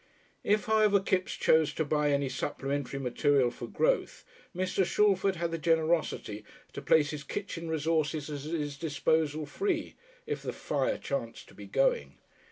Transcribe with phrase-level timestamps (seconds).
[0.43, 4.83] If, however, Kipps chose to buy any supplementary material for growth, Mr.
[4.83, 6.43] Shalford had the generosity
[6.73, 9.93] to place his kitchen resources at his disposal free
[10.25, 12.17] if the fire chanced to be going.